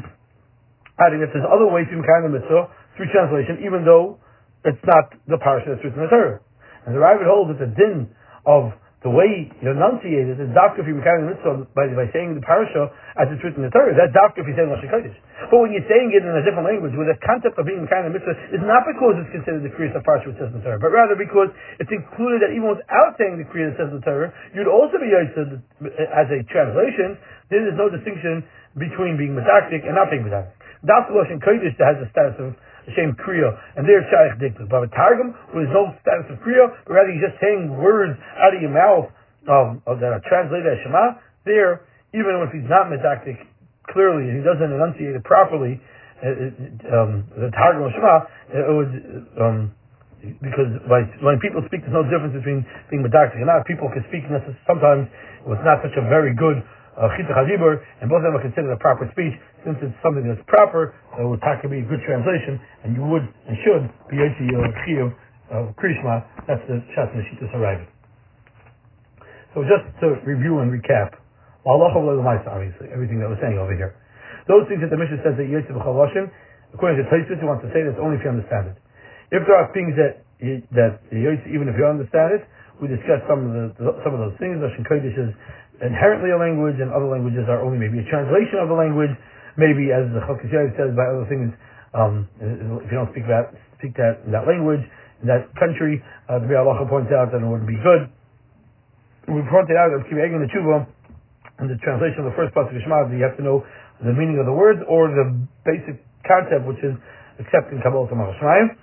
adding 1.00 1.25
that 1.25 1.33
there's 1.33 1.49
other 1.49 1.67
ways 1.67 1.88
to 1.91 1.97
Mekayim 1.97 2.29
the 2.29 2.35
mitzvah, 2.38 2.69
through 2.95 3.09
translation, 3.12 3.61
even 3.65 3.85
though 3.85 4.21
it's 4.65 4.81
not 4.85 5.12
the 5.29 5.37
parsha 5.41 5.73
that's 5.73 5.83
written 5.85 6.00
in 6.00 6.07
the 6.07 6.12
Torah. 6.12 6.38
And 6.87 6.95
the 6.95 7.00
Ravid 7.00 7.26
holds 7.26 7.57
that 7.57 7.61
the 7.61 7.73
din 7.73 8.09
of 8.47 8.73
the 9.05 9.12
way 9.12 9.53
you 9.61 9.69
enunciate 9.69 10.25
it 10.25 10.41
is 10.41 10.49
dafka 10.57 10.81
if 10.81 10.88
you're 10.88 10.97
the 10.97 11.29
mitzvah 11.29 11.69
by, 11.76 11.85
by 11.93 12.09
saying 12.17 12.33
the 12.33 12.41
parasha 12.41 12.88
as 13.21 13.29
it's 13.29 13.45
written 13.45 13.61
in 13.61 13.69
the 13.69 13.75
Torah. 13.75 13.93
That's 13.93 14.09
dafka 14.17 14.41
if 14.41 14.49
you're 14.49 14.57
saying 14.57 14.73
Lashon 14.73 14.88
Kodesh. 14.88 15.17
But 15.53 15.61
when 15.61 15.76
you're 15.76 15.85
saying 15.85 16.17
it 16.17 16.25
in 16.25 16.33
a 16.33 16.41
different 16.41 16.65
language, 16.65 16.97
where 16.97 17.05
the 17.05 17.21
concept 17.21 17.61
of 17.61 17.69
being 17.69 17.85
the 17.85 17.88
mitzvah 18.09 18.57
is 18.57 18.65
not 18.65 18.88
because 18.88 19.21
it's 19.21 19.29
considered 19.37 19.69
the 19.69 19.73
Kriya 19.76 19.93
of 19.93 20.00
parasha 20.00 20.33
which 20.33 20.41
says 20.41 20.49
in 20.49 20.59
the 20.59 20.65
Torah, 20.65 20.81
but 20.81 20.91
rather 20.97 21.12
because 21.12 21.53
it's 21.76 21.93
included 21.93 22.41
that 22.41 22.57
even 22.57 22.73
without 22.73 23.21
saying 23.21 23.37
the 23.37 23.45
Kriya 23.53 23.76
says 23.76 23.93
in 23.93 24.00
the 24.00 24.07
Torah, 24.09 24.33
you'd 24.57 24.67
also 24.67 24.97
be 24.97 25.12
used 25.12 25.37
as 25.37 26.26
a 26.33 26.41
translation. 26.49 27.21
There 27.53 27.62
is 27.62 27.76
no 27.76 27.93
distinction 27.93 28.49
between 28.81 29.21
being 29.21 29.37
medactic 29.37 29.85
and 29.85 29.93
not 29.93 30.09
being 30.09 30.25
medactic. 30.25 30.57
That's 30.83 31.07
Lashon 31.12 31.38
Kodesh 31.45 31.76
has 31.79 32.00
the 32.00 32.09
status 32.11 32.37
of 32.41 32.57
same 32.95 33.16
kriya, 33.19 33.50
and 33.75 33.83
they're 33.83 34.05
shaykh 34.07 34.38
diktuk. 34.38 34.71
But 34.71 34.87
a 34.87 34.90
targum, 34.95 35.35
with 35.50 35.66
no 35.75 35.90
status 36.05 36.31
of 36.31 36.38
kriya, 36.45 36.71
but 36.87 36.93
rather 36.95 37.11
you're 37.11 37.26
just 37.26 37.40
saying 37.43 37.75
words 37.75 38.14
out 38.38 38.55
of 38.55 38.62
your 38.62 38.71
mouth 38.71 39.11
um, 39.50 39.83
that 39.87 40.11
are 40.12 40.23
translated 40.31 40.71
as 40.71 40.78
shema, 40.87 41.19
there, 41.43 41.87
even 42.14 42.38
if 42.47 42.55
he's 42.55 42.69
not 42.71 42.87
medactic 42.87 43.38
clearly, 43.90 44.31
and 44.31 44.38
he 44.38 44.43
doesn't 44.43 44.71
enunciate 44.71 45.14
it 45.14 45.25
properly, 45.26 45.78
uh, 46.23 46.31
uh, 46.31 46.97
um, 46.97 47.26
the 47.35 47.50
targum 47.55 47.90
shema, 47.90 48.26
it 48.55 48.66
would, 48.71 48.93
um, 49.38 49.59
because 50.43 50.71
by, 50.90 51.07
when 51.23 51.38
people 51.38 51.62
speak, 51.71 51.87
there's 51.87 51.95
no 51.95 52.07
difference 52.07 52.35
between 52.35 52.66
being 52.90 53.02
medactic 53.02 53.38
and 53.38 53.47
not. 53.47 53.62
People 53.66 53.87
can 53.90 54.02
speak 54.11 54.26
sometimes 54.66 55.07
with 55.47 55.62
not 55.62 55.78
such 55.83 55.95
a 55.95 56.02
very 56.11 56.35
good 56.35 56.62
uh, 56.97 57.12
and 57.12 58.09
both 58.09 58.25
of 58.25 58.26
them 58.26 58.37
are 58.37 58.45
considered 58.45 58.73
a 58.73 58.81
proper 58.81 59.05
speech. 59.12 59.37
Since 59.69 59.76
it's 59.85 59.97
something 60.00 60.25
that's 60.25 60.41
proper, 60.49 60.97
it 61.21 61.29
would 61.29 61.41
be 61.45 61.85
a 61.85 61.88
good 61.88 62.00
translation, 62.09 62.57
and 62.85 62.97
you 62.97 63.05
would 63.05 63.29
and 63.45 63.55
should 63.61 63.85
be 64.09 64.17
Yotzi 64.17 64.49
Chiyuv 64.88 65.12
of 65.53 65.76
Krishma. 65.76 66.25
That's 66.49 66.62
the 66.65 66.81
Shat 66.97 67.12
Neshitas 67.12 67.53
arriving. 67.53 67.88
So 69.53 69.65
just 69.69 69.85
to 70.00 70.17
review 70.25 70.65
and 70.65 70.73
recap, 70.73 71.21
obviously, 71.69 72.88
everything 72.93 73.21
that 73.21 73.29
we're 73.29 73.41
saying 73.45 73.59
over 73.61 73.76
here. 73.76 73.97
Those 74.49 74.65
things 74.71 74.81
that 74.81 74.88
the 74.88 74.97
Mishnah 74.97 75.21
says 75.26 75.35
that 75.37 75.49
Yotzi 75.50 75.75
B'Chaloshin, 75.75 76.31
according 76.73 77.03
to 77.03 77.07
Taisus, 77.11 77.37
he 77.37 77.45
wants 77.45 77.67
to 77.67 77.71
say 77.75 77.83
that's 77.83 77.99
only 78.00 78.17
if 78.17 78.23
you 78.23 78.31
understand 78.31 78.73
it. 78.73 78.76
If 79.35 79.43
there 79.45 79.59
are 79.59 79.69
things 79.75 79.93
that 79.99 80.23
that 80.76 81.00
even 81.12 81.67
if 81.67 81.76
you 81.76 81.85
understand 81.88 82.41
it, 82.41 82.43
we 82.81 82.88
discussed 82.93 83.25
some 83.25 83.41
of 83.49 83.50
the 83.81 83.97
some 84.05 84.12
of 84.12 84.21
those 84.21 84.37
things. 84.37 84.61
Lashon 84.61 84.85
Kodesh 84.85 85.17
is 85.17 85.33
inherently 85.83 86.33
a 86.33 86.38
language, 86.38 86.80
and 86.80 86.88
other 86.92 87.09
languages 87.09 87.49
are 87.49 87.61
only 87.61 87.76
maybe 87.76 88.00
a 88.00 88.06
translation 88.09 88.61
of 88.61 88.71
a 88.71 88.76
language. 88.76 89.12
Maybe, 89.56 89.88
as 89.88 90.04
the 90.12 90.21
Chokes 90.28 90.45
says, 90.52 90.92
by 90.92 91.09
other 91.09 91.25
things, 91.33 91.49
um, 91.97 92.28
if 92.40 92.88
you 92.92 92.97
don't 92.97 93.09
speak 93.16 93.25
that 93.28 93.56
speak 93.80 93.97
that 93.97 94.21
that 94.28 94.45
language 94.45 94.85
in 95.25 95.26
that 95.33 95.49
country, 95.56 96.04
uh, 96.28 96.40
the 96.45 96.52
Allah 96.56 96.85
points 96.85 97.09
out 97.12 97.33
that 97.33 97.40
it 97.40 97.49
wouldn't 97.49 97.68
be 97.68 97.80
good. 97.80 98.09
We 99.33 99.40
pointed 99.49 99.80
out 99.80 99.90
that 99.97 100.04
Kivegin 100.06 100.45
the 100.45 100.50
Tshuva, 100.52 100.85
in 101.64 101.73
the 101.73 101.80
translation 101.80 102.25
of 102.25 102.30
the 102.30 102.37
first 102.37 102.52
part 102.52 102.68
of 102.68 102.76
Shema, 102.76 103.09
you 103.09 103.25
have 103.25 103.37
to 103.40 103.45
know 103.45 103.64
the 104.04 104.12
meaning 104.12 104.37
of 104.37 104.45
the 104.45 104.52
words 104.52 104.78
or 104.85 105.09
the 105.09 105.33
basic 105.64 106.04
concept, 106.28 106.68
which 106.68 106.80
is 106.85 106.92
accepting 107.40 107.80
Kabbalah 107.80 108.12
to 108.12 108.14
Shemayim. 108.14 108.76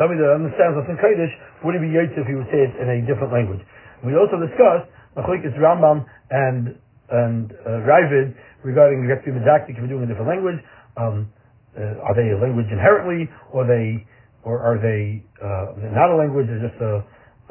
Somebody 0.00 0.22
that 0.24 0.32
understands 0.32 0.80
what's 0.80 0.88
in 0.88 0.96
Kodesh 0.96 1.34
would 1.66 1.76
it 1.76 1.82
be 1.84 1.92
Yotze 1.92 2.16
if 2.16 2.24
he 2.24 2.34
would 2.38 2.48
say 2.48 2.64
it 2.64 2.72
in 2.80 2.88
a 2.88 2.98
different 3.04 3.34
language. 3.36 3.60
We 4.00 4.16
also 4.16 4.40
discussed 4.40 4.88
Machlekes 5.16 5.56
Rambam 5.58 6.06
and 6.30 6.76
and 7.10 7.50
uh, 7.66 7.82
Raavad 7.82 8.34
regarding 8.62 9.02
the 9.02 9.10
Medaktik 9.10 9.74
if 9.74 9.82
we're 9.82 9.90
doing 9.90 10.04
a 10.04 10.10
different 10.10 10.30
language. 10.30 10.58
Um, 10.96 11.32
uh, 11.74 12.06
are 12.06 12.14
they 12.14 12.34
a 12.34 12.38
language 12.38 12.66
inherently, 12.70 13.30
or 13.54 13.62
they, 13.66 14.02
or 14.42 14.58
are 14.58 14.78
they 14.78 15.22
uh, 15.38 15.74
not 15.94 16.10
a 16.10 16.16
language? 16.18 16.50
They're 16.50 16.66
just 16.66 16.78
a, 16.82 17.02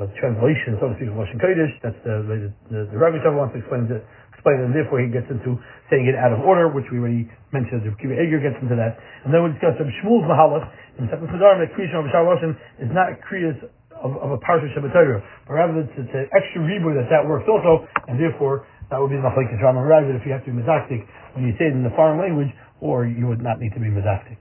a 0.04 0.06
translation, 0.20 0.76
so 0.80 0.92
to 0.92 0.96
speak, 1.00 1.08
of 1.08 1.16
Lashon 1.16 1.40
Kodesh. 1.40 1.72
That's 1.84 2.00
the 2.04 2.16
the, 2.28 2.38
the, 2.68 2.80
the 2.92 2.98
Raavad 3.00 3.24
wants 3.32 3.56
to 3.56 3.64
explain 3.64 3.88
it, 3.88 4.04
explain 4.36 4.60
it, 4.60 4.68
and 4.68 4.76
therefore 4.76 5.00
he 5.00 5.08
gets 5.08 5.28
into 5.32 5.56
saying 5.88 6.08
it 6.08 6.20
out 6.20 6.36
of 6.36 6.44
order, 6.44 6.68
which 6.68 6.88
we 6.92 7.00
already 7.00 7.32
mentioned. 7.56 7.88
The 7.88 7.96
Kiva 7.96 8.20
Eger 8.20 8.44
gets 8.44 8.60
into 8.60 8.76
that, 8.76 9.00
and 9.24 9.32
then 9.32 9.44
we 9.44 9.56
discuss 9.56 9.80
Rabbi 9.80 9.92
Shmuel's 10.04 10.28
Mahalach 10.28 10.68
in 11.00 11.08
Second 11.08 11.32
Sadarim 11.32 11.64
that 11.64 11.72
Kriyas 11.76 11.96
of 11.96 12.08
Lashon 12.12 12.60
is 12.84 12.92
not 12.92 13.24
Kriyas 13.24 13.56
of, 14.04 14.18
of 14.18 14.30
a 14.32 14.40
parsha 14.42 14.68
Shabbatayra, 14.74 15.22
but 15.48 15.54
rather 15.54 15.80
it's, 15.84 15.94
it's, 15.96 16.14
an 16.14 16.28
extra 16.32 16.64
reboot 16.64 16.98
that 16.98 17.08
that 17.12 17.24
works 17.24 17.46
also, 17.48 17.86
and 18.08 18.20
therefore 18.20 18.66
that 18.90 18.98
would 18.98 19.12
be 19.12 19.18
the 19.18 19.24
machlekes 19.24 19.54
Rambam 19.62 19.86
Raavad 19.86 20.18
if 20.18 20.26
you 20.26 20.32
have 20.32 20.44
to 20.46 20.52
be 20.52 20.58
medactic 20.58 21.06
when 21.36 21.46
you 21.46 21.54
say 21.60 21.70
it 21.70 21.76
in 21.78 21.84
the 21.84 21.94
foreign 21.96 22.18
language, 22.18 22.50
or 22.82 23.06
you 23.06 23.28
would 23.28 23.42
not 23.42 23.60
need 23.60 23.74
to 23.76 23.80
be 23.80 23.92
medactic. 23.92 24.40